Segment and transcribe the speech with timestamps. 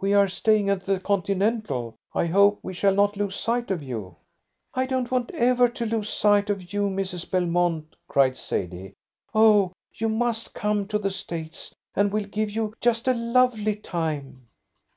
[0.00, 1.94] "We are staying at the Continental.
[2.12, 4.16] I hope we shall not lose sight of you."
[4.74, 7.30] "I don't want ever to lose sight of you, Mrs.
[7.30, 8.94] Belmont," cried Sadie.
[9.32, 14.48] "Oh, you must come to the States, and we'll give you just a lovely time."